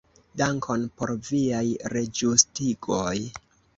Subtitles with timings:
[0.41, 1.63] Dankon por viaj
[1.95, 3.15] reĝustigoj.